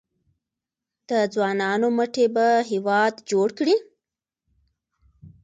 [1.09, 3.75] د ځوانانو مټې به هیواد جوړ کړي؟